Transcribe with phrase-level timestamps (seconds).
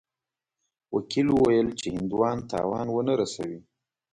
[0.95, 3.59] وکیل وویل چې هندوان تاوان ونه رسوي.